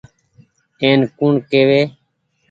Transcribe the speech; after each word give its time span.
اين 0.81 0.99
ڪوڻ 1.17 1.33
ڪيوي۔ 1.51 1.81